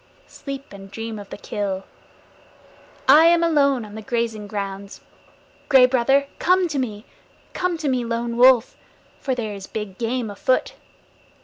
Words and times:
Sleep 0.25 0.73
and 0.73 0.89
dream 0.89 1.19
of 1.19 1.29
the 1.29 1.37
kill. 1.37 1.83
I 3.07 3.25
am 3.25 3.43
alone 3.43 3.85
on 3.85 3.93
the 3.93 4.01
grazing 4.01 4.47
grounds. 4.47 5.01
Gray 5.69 5.85
Brother, 5.85 6.25
come 6.39 6.67
to 6.69 6.79
me! 6.79 7.05
Come 7.53 7.77
to 7.77 7.87
me, 7.87 8.03
Lone 8.03 8.35
Wolf, 8.35 8.75
for 9.19 9.35
there 9.35 9.53
is 9.53 9.67
big 9.67 9.99
game 9.99 10.31
afoot! 10.31 10.73